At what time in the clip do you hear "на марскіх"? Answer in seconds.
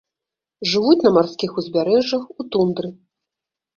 1.05-1.51